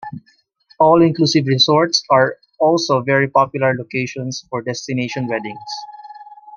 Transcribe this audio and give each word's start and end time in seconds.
All-inclusive 0.79 1.45
resorts 1.45 2.03
are 2.09 2.37
also 2.59 3.03
very 3.03 3.27
popular 3.27 3.75
locations 3.77 4.43
for 4.49 4.63
destination 4.63 5.27
weddings. 5.27 5.59